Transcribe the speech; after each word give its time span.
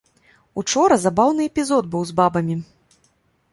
Учора 0.61 0.95
забаўны 1.03 1.41
эпізод 1.51 1.83
быў 1.93 2.03
з 2.11 2.17
бабамі. 2.23 2.55